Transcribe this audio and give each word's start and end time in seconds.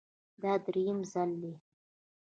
دا 0.41 0.53
درېیم 0.63 0.99
ځل 1.11 1.29
دی 1.41 1.53